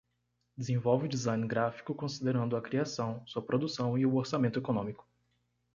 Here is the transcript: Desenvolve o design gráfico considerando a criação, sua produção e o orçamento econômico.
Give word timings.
Desenvolve 0.57 1.05
o 1.05 1.07
design 1.07 1.45
gráfico 1.45 1.93
considerando 1.93 2.57
a 2.57 2.61
criação, 2.63 3.21
sua 3.27 3.39
produção 3.45 3.95
e 3.99 4.03
o 4.03 4.15
orçamento 4.15 4.57
econômico. 4.57 5.07